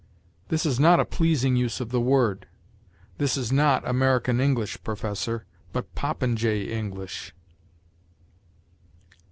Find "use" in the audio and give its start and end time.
1.55-1.79